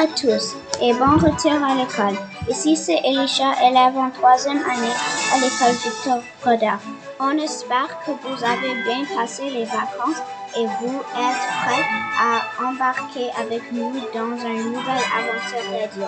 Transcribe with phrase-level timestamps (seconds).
[0.00, 2.16] à tous et bon retour à l'école.
[2.48, 4.96] Ici c'est Elisha, élève en troisième année
[5.30, 6.78] à l'école Victor Brodeur.
[7.20, 10.22] On espère que vous avez bien passé les vacances
[10.56, 11.84] et vous êtes prêts
[12.18, 16.06] à embarquer avec nous dans une nouvelle aventure radio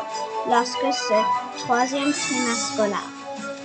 [0.48, 3.10] lorsque ce troisième trimestre scolaire.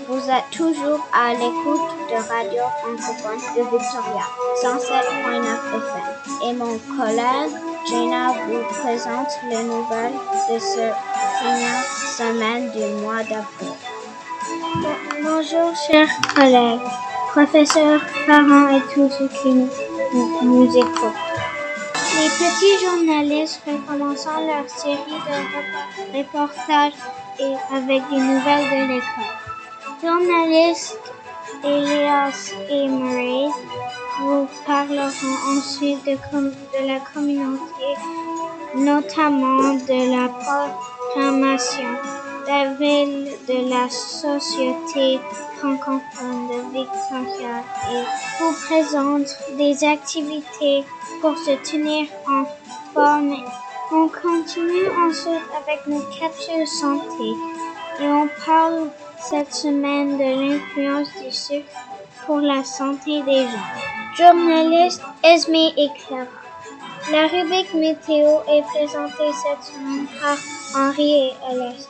[0.10, 4.26] Vous êtes toujours à l'écoute de Radio francophone de Victoria,
[4.62, 6.50] 107.9 FM.
[6.50, 10.20] Et mon collègue Jenna vous présente les nouvelles
[10.50, 10.92] de ce
[11.40, 11.84] première
[12.18, 13.74] semaine du mois d'avril.
[15.24, 16.82] Bonjour chers collègues,
[17.30, 19.54] professeurs, parents et tous ceux qui
[20.44, 21.14] nous écoutent.
[22.16, 26.94] Les petits journalistes recommencent leur série de reportages
[27.40, 29.34] et avec des nouvelles de l'école.
[30.04, 31.00] Journalistes
[31.64, 33.50] Elias et Murray
[34.20, 37.88] vous parleront ensuite de, la communauté,
[38.76, 41.90] notamment de la programmation
[42.48, 45.20] d'avril de la Société
[45.58, 48.04] francophone de Victoria et
[48.40, 50.84] vous présente des activités
[51.22, 52.46] pour se tenir en
[52.94, 53.36] forme.
[53.92, 57.34] On continue ensuite avec nos capsules santé
[58.00, 58.90] et on parle
[59.30, 61.66] cette semaine de l'influence du sucre
[62.28, 63.70] pour la santé des gens.
[64.16, 65.90] Journaliste Esme et.
[67.12, 70.38] La rubrique météo est présentée cette semaine par
[70.76, 71.90] Henri et Alès.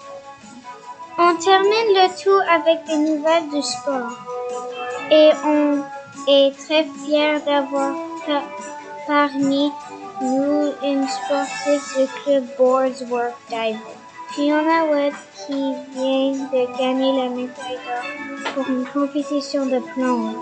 [1.17, 4.11] On termine le tout avec des nouvelles du sport.
[5.09, 5.83] Et on
[6.27, 7.95] est très fiers d'avoir
[9.07, 9.71] parmi
[10.21, 13.96] nous une sportive du club Boards Work Diving.
[14.37, 20.35] Fiona Wood qui vient de gagner la médaille d'or pour une compétition de plonge.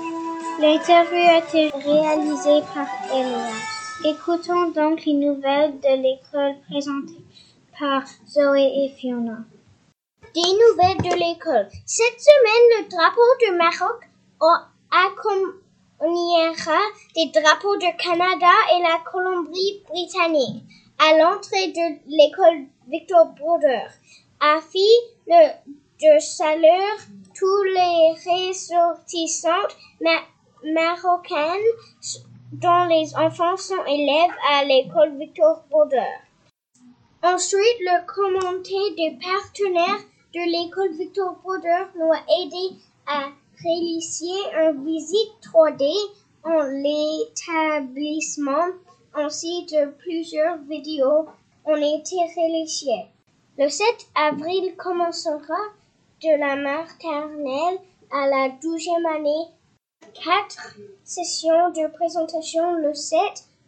[0.59, 3.63] L'interview a été réalisée par Elias.
[4.03, 7.23] Écoutons donc les nouvelles de l'école présentées
[7.79, 9.37] par Zoé et Fiona.
[10.33, 11.69] Des nouvelles de l'école.
[11.85, 13.99] Cette semaine, le drapeau du Maroc
[14.91, 16.81] accompagnera
[17.15, 20.65] des drapeaux du Canada et la Colombie-Britannique
[20.99, 23.89] à l'entrée de l'école Victor Brodeur.
[24.39, 24.79] Afin
[25.27, 25.49] le,
[25.99, 26.97] de saluer
[27.33, 29.75] tous les ressortissantes
[30.63, 31.71] marocaines
[32.51, 36.19] dont les enfants sont élèves à l'école Victor Brodeur.
[37.23, 42.75] Ensuite, le comité des partenaires de l'école Victor Brodeur nous a aidé
[43.07, 43.31] à
[43.63, 45.91] réaliser une visite 3D
[46.43, 48.67] en l'établissement
[49.15, 51.27] ainsi de plusieurs vidéos
[51.65, 53.05] ont été réalisées.
[53.57, 55.57] Le 7 avril commencera
[56.21, 57.79] de la maternelle
[58.11, 59.47] à la douzième année
[60.13, 63.19] quatre sessions de présentation le 7,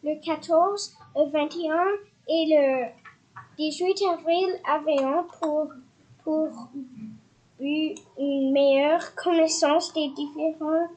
[0.03, 1.74] le 14, le 21
[2.30, 2.85] et le
[3.58, 4.79] 18 avril à
[5.40, 5.72] pour,
[6.24, 6.50] pour
[7.59, 10.91] une meilleure connaissance des différentes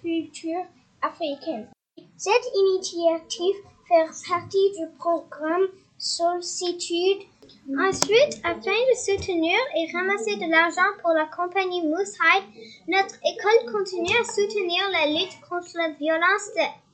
[0.00, 0.66] cultures
[1.02, 1.68] africaines.
[2.16, 3.56] Cette initiative
[3.88, 5.68] fait partie du programme
[6.00, 7.28] Solitude.
[7.78, 12.16] Ensuite, afin de soutenir et ramasser de l'argent pour la compagnie Moose
[12.88, 16.50] notre école continue à soutenir la lutte contre la violence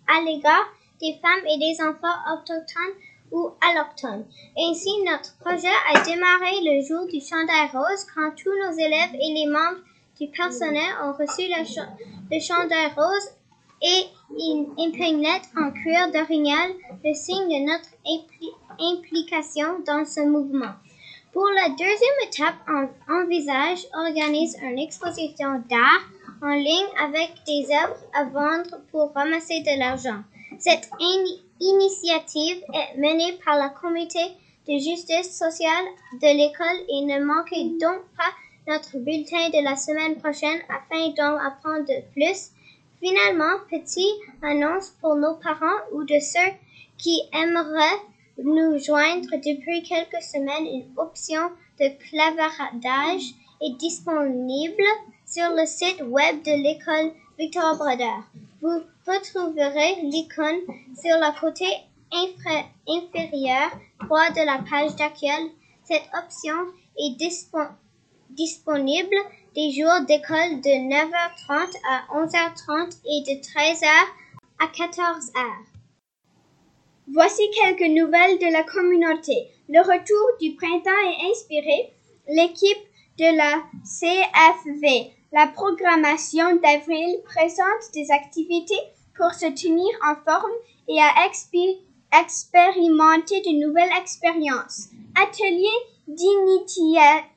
[0.09, 0.67] à l'égard
[1.01, 2.97] des femmes et des enfants autochtones
[3.31, 4.27] ou allochtones.
[4.59, 9.35] Ainsi, notre projet a démarré le jour du chandail rose quand tous nos élèves et
[9.35, 9.83] les membres
[10.19, 13.31] du personnel ont reçu le, chandail rose
[13.83, 16.73] et une épinglette en cuir d'orignal,
[17.05, 17.91] le signe de notre
[18.79, 20.75] implication dans ce mouvement.
[21.33, 26.09] Pour la deuxième étape, on envisage organise une exposition d'art
[26.43, 30.23] en ligne avec des œuvres à vendre pour ramasser de l'argent.
[30.59, 30.89] Cette
[31.61, 34.25] initiative est menée par la comité
[34.69, 38.33] de justice sociale de l'école et ne manquez donc pas
[38.67, 42.51] notre bulletin de la semaine prochaine afin d'en apprendre plus.
[43.01, 46.53] Finalement, petite annonce pour nos parents ou de ceux
[46.99, 48.01] qui aimeraient
[48.39, 50.67] nous joindre depuis quelques semaines.
[50.67, 54.83] Une option de clavardage est disponible
[55.27, 58.25] sur le site web de l'école Victor Brodeur.
[58.63, 60.61] Vous retrouverez l'icône
[60.95, 61.67] sur le côté
[62.89, 63.71] inférieur
[64.01, 65.53] droit de la page d'accueil.
[65.85, 66.57] Cette option
[66.99, 67.15] est
[68.31, 69.17] disponible
[69.57, 73.89] des jours d'école de 9h30 à 11h30 et de 13h
[74.59, 75.33] à 14h.
[77.15, 79.49] Voici quelques nouvelles de la communauté.
[79.71, 81.91] Le retour du printemps est inspiré.
[82.29, 82.85] L'équipe
[83.19, 88.75] de la CFV, la programmation d'avril, présente des activités
[89.17, 90.53] pour se tenir en forme
[90.87, 91.25] et à
[92.21, 94.91] expérimenter de nouvelles expériences.
[95.15, 95.79] Atelier
[96.09, 97.36] d'initiation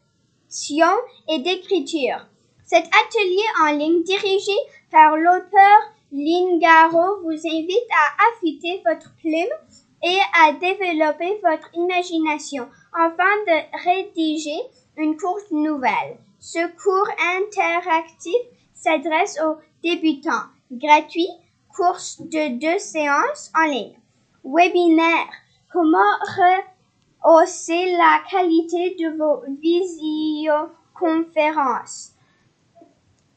[1.27, 2.25] et d'écriture.
[2.65, 4.55] Cet atelier en ligne dirigé
[4.91, 5.79] par l'auteur
[6.11, 9.55] Lingaro vous invite à affûter votre plume
[10.03, 14.59] et à développer votre imagination afin de rédiger
[14.97, 16.17] une courte nouvelle.
[16.39, 18.41] Ce cours interactif
[18.73, 20.47] s'adresse aux débutants.
[20.71, 21.29] Gratuit,
[21.75, 23.99] course de deux séances en ligne.
[24.43, 25.29] Webinaire.
[25.71, 26.17] Comment
[27.21, 32.13] rehausser la qualité de vos visioconférences?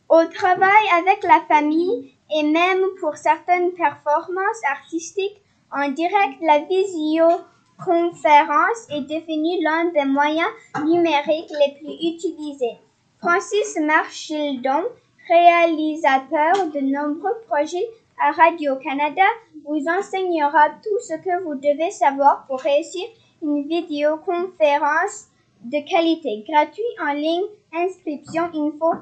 [0.08, 5.40] Au travail avec la famille et même pour certaines performances artistiques
[5.70, 10.50] en direct, la visioconférence est devenue l'un des moyens
[10.84, 12.78] numériques les plus utilisés.
[13.20, 14.84] Francis Marchildon,
[15.28, 17.88] réalisateur de nombreux projets
[18.20, 19.24] à Radio-Canada,
[19.64, 23.08] vous enseignera tout ce que vous devez savoir pour réussir
[23.42, 25.28] une vidéoconférence
[25.64, 27.42] de qualité gratuite en ligne.
[27.74, 28.92] Inscription info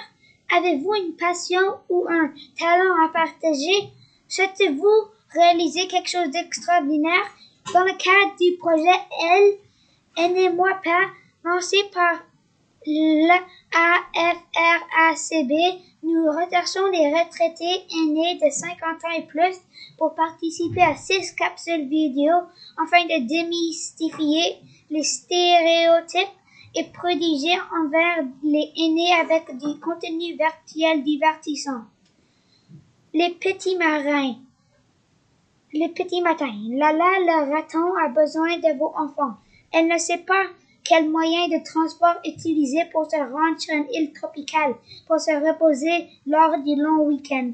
[0.55, 3.91] Avez-vous une passion ou un talent à partager?
[4.27, 7.25] Souhaitez-vous réaliser quelque chose d'extraordinaire?
[7.73, 8.99] Dans le cadre du projet
[9.31, 9.53] Elle,
[10.17, 11.09] Aidez-moi pas,
[11.43, 12.19] lancé par
[12.85, 13.41] l'AFRACB,
[16.03, 19.55] nous recherchons les retraités aînés de 50 ans et plus
[19.97, 22.33] pour participer à six capsules vidéo
[22.83, 24.57] afin de démystifier
[24.89, 26.27] les stéréotypes
[26.75, 31.83] et prodiger envers les aînés avec du contenu virtuel divertissant.
[33.13, 34.35] Les petits marins.
[35.71, 36.53] Les petits matins.
[36.69, 39.37] Lala le raton a besoin de vos enfants.
[39.71, 40.45] Elle ne sait pas
[40.83, 44.75] quel moyen de transport utiliser pour se rendre sur une île tropicale
[45.07, 47.53] pour se reposer lors du long week-end.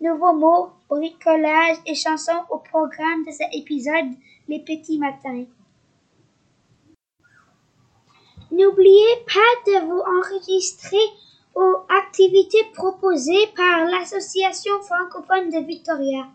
[0.00, 4.14] Nouveaux mots, bricolage et chansons au programme de cet épisode
[4.48, 5.44] Les petits matins.
[8.50, 10.96] N'oubliez pas de vous enregistrer
[11.54, 16.26] aux activités proposées par l'Association francophone de Victoria.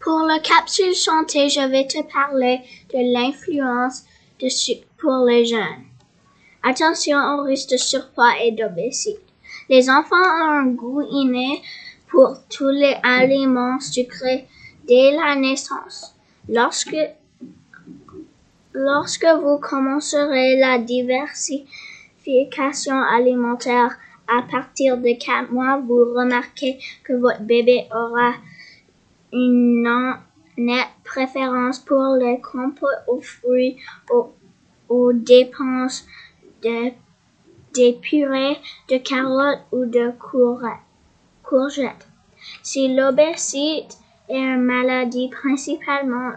[0.00, 2.60] Pour la capsule santé, je vais te parler
[2.92, 4.04] de l'influence
[4.40, 5.84] de sucre pour les jeunes.
[6.62, 9.20] Attention au risque de surpoids et d'obésité.
[9.68, 11.62] Les enfants ont un goût inné
[12.08, 14.46] pour tous les aliments sucrés
[14.86, 16.14] dès la naissance.
[16.48, 16.96] Lorsque,
[18.72, 23.96] lorsque vous commencerez la diversification alimentaire
[24.28, 28.34] à partir de 4 mois, vous remarquez que votre bébé aura
[29.32, 30.16] une
[30.56, 33.76] nette préférence pour les compotes aux fruits,
[34.90, 36.04] aux dépenses
[36.62, 36.90] de,
[37.72, 38.58] des purées
[38.90, 40.12] de carottes ou de
[41.42, 42.06] courgettes.
[42.62, 43.86] Si l'obésité
[44.28, 46.32] est une maladie principalement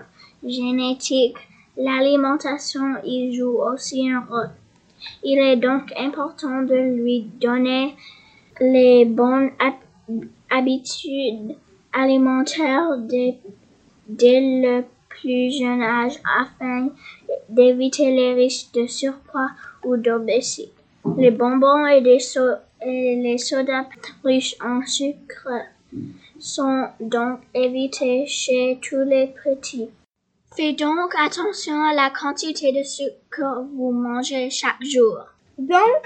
[0.45, 1.37] génétique,
[1.77, 4.51] l'alimentation y joue aussi un rôle.
[5.23, 7.95] Il est donc important de lui donner
[8.61, 9.51] les bonnes
[10.49, 11.55] habitudes
[11.91, 13.37] alimentaires dès,
[14.07, 14.83] dès le
[15.13, 16.89] plus jeune âge afin
[17.49, 19.51] d'éviter les risques de surpoids
[19.83, 20.71] ou d'obésité.
[21.17, 23.85] Les bonbons et, les sodas
[24.23, 25.49] riches en sucre
[26.39, 29.89] sont donc évités chez tous les petits.
[30.55, 35.17] Faites donc attention à la quantité de sucre que vous mangez chaque jour.
[35.57, 36.03] Donc,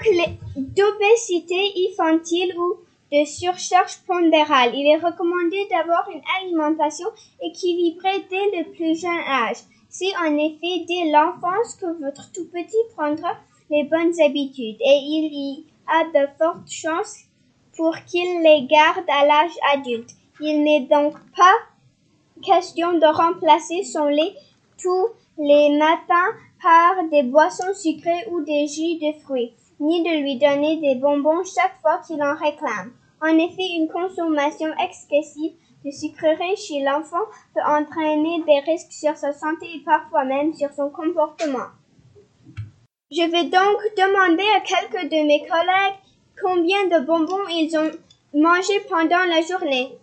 [0.56, 2.76] d'obésité infantile ou
[3.12, 4.72] de surcharge pondérale.
[4.74, 7.08] Il est recommandé d'avoir une alimentation
[7.42, 9.58] équilibrée dès le plus jeune âge.
[9.88, 13.36] C'est en effet dès l'enfance que votre tout petit prendra
[13.70, 17.24] les bonnes habitudes et il y a de fortes chances
[17.76, 20.10] pour qu'il les garde à l'âge adulte.
[20.40, 21.54] Il n'est donc pas
[22.42, 24.34] question de remplacer son lait
[24.80, 30.36] tous les matins par des boissons sucrées ou des jus de fruits, ni de lui
[30.36, 32.92] donner des bonbons chaque fois qu'il en réclame.
[33.20, 35.52] En effet, une consommation excessive
[35.84, 40.72] de sucreries chez l'enfant peut entraîner des risques sur sa santé et parfois même sur
[40.72, 41.68] son comportement.
[43.10, 45.98] Je vais donc demander à quelques de mes collègues
[46.42, 47.90] combien de bonbons ils ont
[48.34, 49.98] mangé pendant la journée.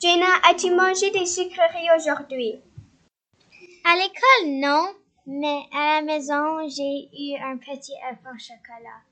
[0.00, 2.60] Jenna, as-tu mangé des sucreries aujourd'hui?
[3.84, 4.86] À l'école, non,
[5.26, 9.09] mais à la maison, j'ai eu un petit œuf chocolat.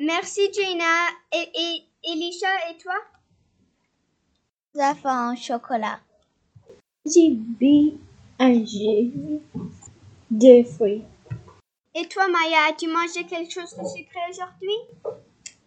[0.00, 1.08] Merci, Jenna.
[1.32, 2.94] Et, et Elisha, et toi?
[4.78, 6.00] œufs en chocolat.
[7.06, 7.92] J'ai bu
[8.38, 9.40] un jus
[10.30, 11.02] de fruits.
[11.94, 15.08] Et toi, Maya, as-tu mangé quelque chose de sucré aujourd'hui?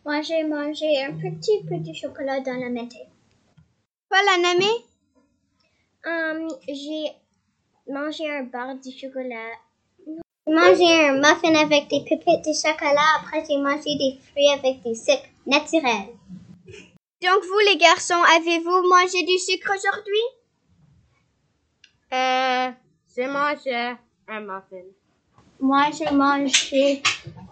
[0.06, 3.00] Moi, j'ai mangé un petit peu de chocolat dans la mété.
[4.10, 4.72] Toi, la nommé?
[6.06, 7.12] Um, j'ai
[7.88, 9.54] mangé un bar de chocolat.
[10.50, 13.20] J'ai mangé un muffin avec des pépites de chocolat.
[13.20, 16.10] Après, j'ai mangé des fruits avec des sucres naturels.
[17.22, 20.26] Donc, vous, les garçons, avez-vous mangé du sucre aujourd'hui?
[22.14, 22.72] Euh,
[23.16, 23.96] j'ai mangé
[24.28, 24.88] un muffin.
[25.60, 27.04] Moi, j'ai mangé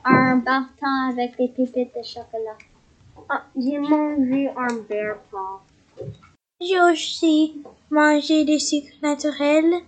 [0.03, 2.57] un bâton avec des pépites de chocolat.
[3.29, 5.59] Ah, j'ai mangé un bear paw.
[6.59, 7.61] J'ai aussi
[7.91, 9.83] mangé des sucres naturels,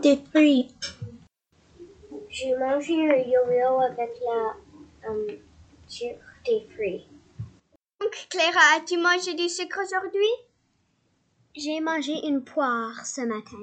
[0.00, 0.70] des fruits.
[2.32, 5.26] J'ai mangé un yo-yo avec la um,
[5.86, 7.06] sucre des fruits.
[8.00, 10.32] Donc, Clara, as-tu mangé du sucre aujourd'hui?
[11.54, 13.58] J'ai mangé une poire ce matin.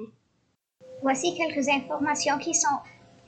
[1.02, 2.78] Voici quelques informations qui sont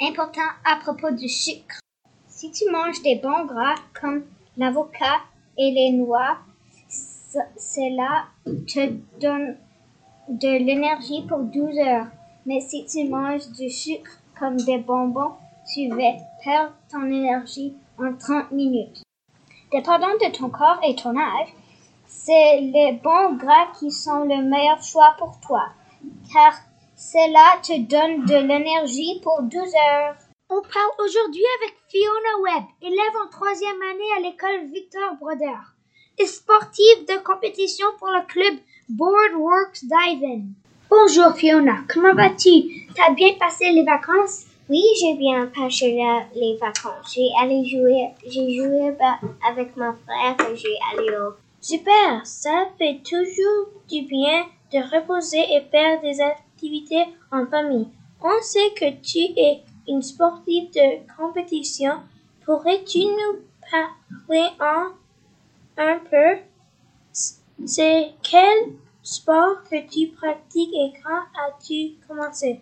[0.00, 1.80] importantes à propos du sucre.
[2.28, 4.24] Si tu manges des bons gras comme
[4.56, 5.22] l'avocat
[5.58, 6.38] et les noix,
[6.86, 9.56] cela te donne
[10.28, 12.06] de l'énergie pour 12 heures.
[12.46, 15.34] Mais si tu manges du sucre comme des bonbons,
[15.72, 16.12] tu vas
[16.44, 19.02] perdre ton énergie en 30 minutes.
[19.70, 21.48] Dépendant de ton corps et ton âge,
[22.06, 25.68] c'est les bons gras qui sont le meilleur choix pour toi,
[26.32, 26.54] car
[26.96, 30.16] cela te donne de l'énergie pour 12 heures.
[30.50, 35.58] On parle aujourd'hui avec Fiona Webb, élève en troisième année à l'école Victor Broder
[36.18, 38.58] et sportive de compétition pour le club
[38.88, 40.52] Boardworks Diving.
[40.94, 42.86] Bonjour Fiona, comment vas-tu?
[42.94, 44.44] T'as bien passé les vacances?
[44.68, 45.96] Oui, j'ai bien passé
[46.34, 47.14] les vacances.
[47.14, 48.94] J'ai allé jouer, j'ai joué
[49.48, 51.32] avec mon frère et j'ai allé au.
[51.62, 57.88] Super, ça fait toujours du bien de reposer et faire des activités en famille.
[58.22, 61.94] On sait que tu es une sportive de compétition.
[62.44, 63.38] Pourrais-tu nous
[63.70, 64.88] parler en
[65.78, 66.42] un peu?
[67.64, 72.60] C'est quel sport que tu pratiques et quand as-tu commencé?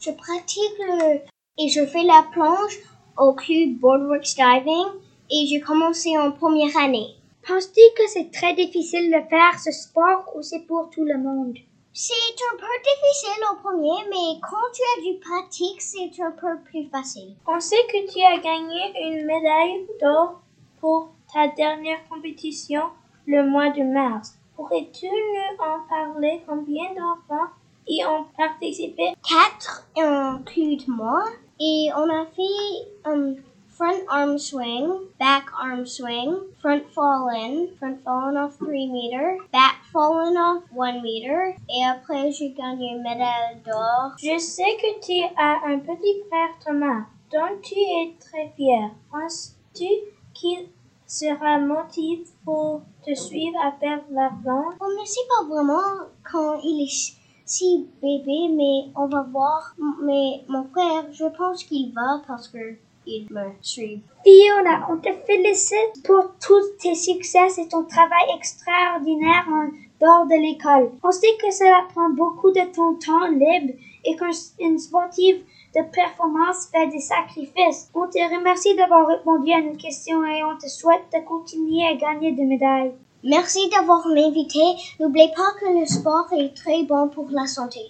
[0.00, 1.20] Je pratique le
[1.58, 2.78] et je fais la plonge
[3.18, 7.16] au club Boardworks Diving et j'ai commencé en première année.
[7.46, 11.56] Penses-tu que c'est très difficile de faire ce sport ou c'est pour tout le monde?
[11.92, 12.12] C'est
[12.52, 16.88] un peu difficile au premier, mais quand tu as du pratique, c'est un peu plus
[16.90, 17.34] facile.
[17.46, 20.42] On sait que tu as gagné une médaille d'or
[20.78, 22.82] pour ta dernière compétition
[23.26, 24.35] le mois de mars?
[24.56, 26.42] Pourrais-tu nous en parler?
[26.46, 27.50] Combien d'enfants
[27.86, 29.14] y ont participé?
[29.22, 31.24] Quatre, inclut moi.
[31.60, 33.36] Et on a fait um,
[33.68, 39.76] front arm swing, back arm swing, front fall in, front fall off 3 meter, back
[39.92, 41.54] fallen off 1 meter.
[41.68, 44.12] Et après, j'ai gagné une médaille d'or.
[44.18, 48.90] Je sais que tu as un petit frère Thomas, dont tu es très fier.
[49.12, 49.88] Penses-tu
[50.32, 50.68] qu'il
[51.06, 54.74] sera motivé pour te suivre à faire la plonge?
[54.80, 59.74] On ne sait pas vraiment quand il est si bébé, mais on va voir.
[60.02, 64.02] Mais mon frère, je pense qu'il va parce que il me suit.
[64.24, 69.68] Fiona, on te félicite pour tous tes succès et ton travail extraordinaire en
[70.00, 70.90] dehors de l'école.
[71.04, 75.42] On sait que cela prend beaucoup de ton temps libre et qu'une sportive
[75.76, 77.90] de performance fait des sacrifices.
[77.94, 81.94] On te remercie d'avoir répondu à nos questions et on te souhaite de continuer à
[81.96, 82.94] gagner des médailles.
[83.22, 84.62] Merci d'avoir m'invité.
[84.98, 87.80] N'oubliez pas que le sport est très bon pour la santé.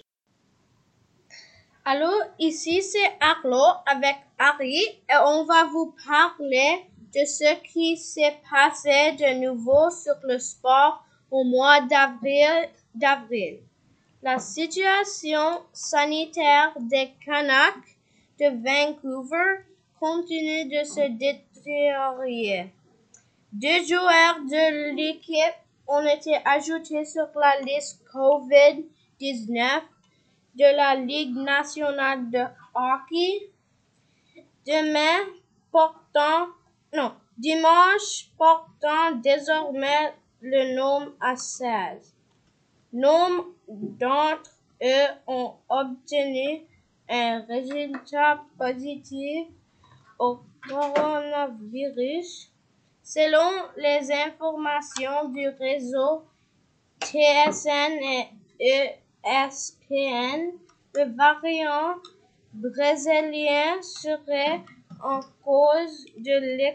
[1.85, 8.35] Allô, ici c'est Arlo avec Harry et on va vous parler de ce qui s'est
[8.51, 13.59] passé de nouveau sur le sport au mois d'avril.
[14.23, 17.97] La situation sanitaire des Canucks
[18.39, 19.63] de Vancouver
[19.99, 22.73] continue de se détériorer.
[23.53, 25.55] Deux joueurs de l'équipe
[25.87, 29.81] ont été ajoutés sur la liste COVID-19
[30.55, 32.43] de la Ligue nationale de
[32.73, 33.51] hockey.
[34.65, 35.29] Demain
[35.71, 36.47] portant,
[36.93, 42.15] non, dimanche portant désormais le nom à 16.
[42.93, 44.51] Nombre d'entre
[44.83, 46.61] eux ont obtenu
[47.09, 49.47] un résultat positif
[50.19, 52.51] au coronavirus.
[53.03, 56.25] Selon les informations du réseau
[57.01, 57.99] TSN
[58.59, 58.89] et
[59.23, 60.51] ESPN,
[60.93, 61.95] le variant
[62.53, 64.61] brésilien serait
[65.03, 66.73] en cause de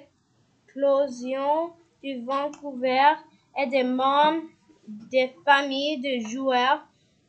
[0.68, 1.72] l'éclosion
[2.02, 3.14] du Vancouver
[3.58, 4.42] et des membres
[4.86, 6.82] des familles de joueurs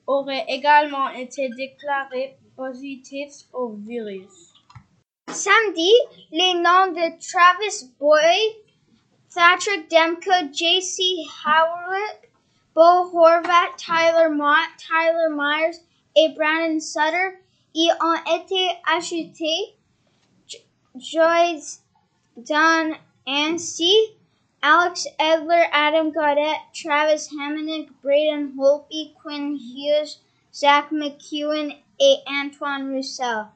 [0.07, 4.53] auraient également été déclarés positifs au virus.
[5.29, 5.91] Samedi,
[6.31, 8.53] les noms de Travis Boyd,
[9.33, 11.01] Thatcher Demko, J.C.
[11.45, 12.29] Howitt,
[12.75, 15.79] Bo Horvat, Tyler Mott, Tyler Myers
[16.15, 17.39] et Brandon Sutter
[17.73, 19.75] y ont été ajoutés.
[20.95, 21.81] Joyce
[23.25, 24.15] Anstey,
[24.65, 30.19] Alex Edler, Adam Gaudette, Travis Hamonic, Braden Holtby, Quinn Hughes,
[30.53, 33.47] Zach McEwen et Antoine Roussel.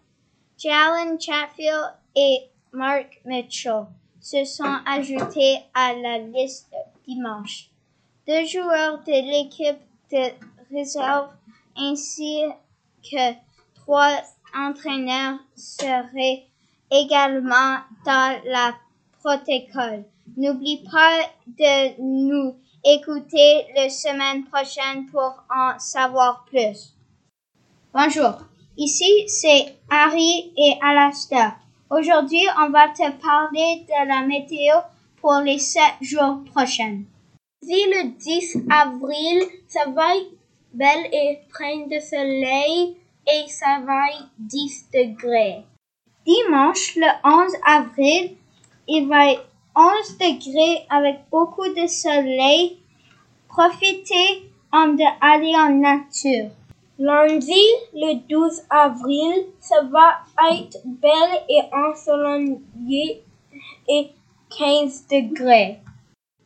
[0.58, 3.88] Jalen Chatfield et Mark Mitchell
[4.20, 6.76] se sont ajoutés à la liste
[7.08, 7.70] dimanche.
[8.28, 9.80] Deux joueurs de l'équipe
[10.12, 10.34] de
[10.76, 11.30] réserve
[11.78, 12.42] ainsi
[13.02, 13.34] que
[13.76, 14.24] trois
[14.54, 16.48] entraîneurs seraient
[16.92, 18.76] également dans la
[19.22, 20.04] protocole.
[20.36, 26.94] N'oublie pas de nous écouter la semaine prochaine pour en savoir plus.
[27.94, 28.46] Bonjour,
[28.78, 31.56] ici c'est Harry et Alastair.
[31.90, 34.76] Aujourd'hui, on va te parler de la météo
[35.22, 37.02] pour les sept jours prochains.
[37.64, 40.32] Si le 10 avril, ça va être
[40.74, 45.64] belle et plein de soleil et ça va être 10 degrés.
[46.26, 48.36] Dimanche, le 11 avril,
[48.88, 49.46] il va être
[49.80, 52.80] 11 degrés avec beaucoup de soleil.
[53.48, 56.50] Profitez en d'aller en nature.
[56.98, 57.62] Lundi,
[57.94, 63.24] le 12 avril, ça va être belle et ensoleillé
[63.88, 64.10] et
[64.58, 65.80] 15 degrés.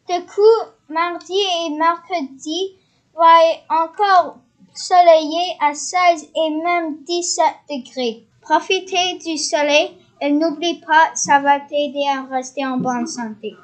[0.10, 2.76] De coup, mardi et mercredi
[3.16, 4.40] va encore
[4.76, 8.26] soleillé à 16 et même 17 degrés.
[8.42, 13.56] Profitez du soleil et n'oublie pas, ça va t'aider à rester en bonne santé.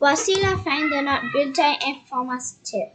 [0.00, 2.88] Voici la fin de notre bulletin informatif.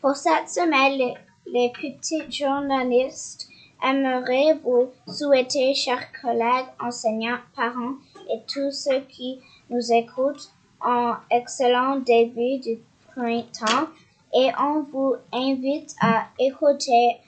[0.00, 1.14] Pour cette semaine,
[1.46, 3.48] les, petits journalistes
[3.82, 7.94] aimeraient vous souhaiter, chers collègues, enseignants, parents
[8.32, 9.38] et tous ceux qui
[9.70, 12.78] nous écoutent, un excellent début du
[13.14, 13.88] printemps
[14.34, 17.18] et on vous invite à écouter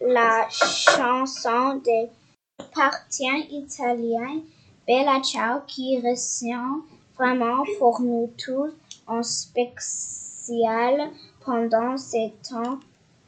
[0.00, 2.08] la chanson des
[2.74, 4.42] partisans italiens
[4.86, 6.82] Bella Ciao qui retient
[7.16, 8.72] vraiment pour nous tous
[9.06, 11.10] en spécial
[11.44, 12.78] pendant ces temps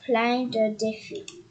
[0.04, 1.45] pleins de défis.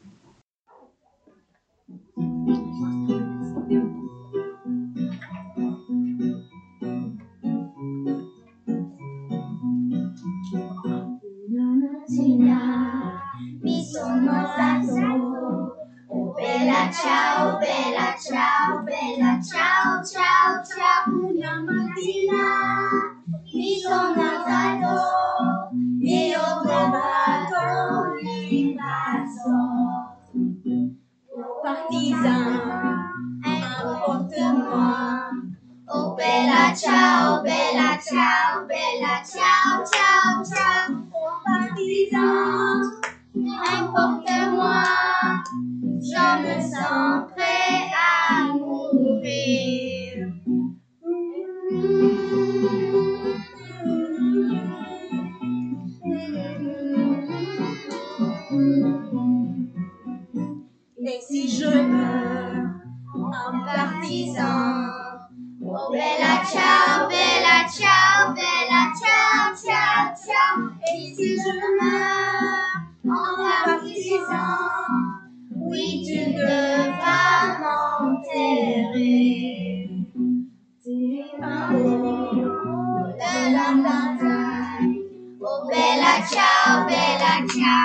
[17.02, 21.12] Ciao, bella ciao, bella ciao, ciao, ciao.
[21.12, 22.55] Una mattina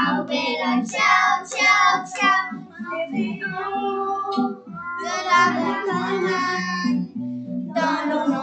[0.03, 0.97] 敲贝拉敲
[1.45, 1.57] 敲
[2.07, 2.17] 敲，
[5.03, 5.91] 咯啦咯啦
[6.23, 6.29] 啦，
[7.75, 8.35] 咚隆隆，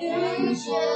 [0.00, 0.02] 咚
[0.42, 0.95] 隆隆。